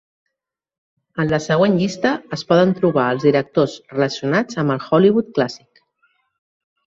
[1.23, 5.85] En la següent llista es poden trobar els directors relacionats amb el Hollywood clàssic.